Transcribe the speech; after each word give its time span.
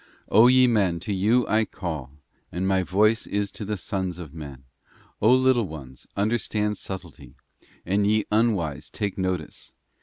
'O 0.29 0.47
ye 0.47 0.65
men, 0.65 0.99
to 1.01 1.13
you 1.13 1.47
I 1.47 1.63
call, 1.63 2.17
and 2.51 2.67
my 2.67 2.81
voice 2.81 3.27
is 3.27 3.51
to 3.51 3.63
the 3.65 3.77
sons 3.77 4.17
of 4.17 4.33
men. 4.33 4.63
O 5.21 5.31
little 5.31 5.67
ones, 5.67 6.07
understand 6.17 6.79
subtlety, 6.79 7.35
and 7.85 8.07
ye 8.07 8.25
unwise 8.31 8.89
take 8.89 9.15
notice. 9.19 9.73